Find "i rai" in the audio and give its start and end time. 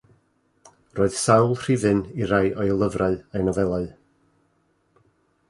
2.23-2.41